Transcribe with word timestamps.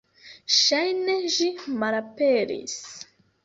Ŝajne 0.59 1.19
ĝi 1.37 1.51
malaperis. 1.85 2.77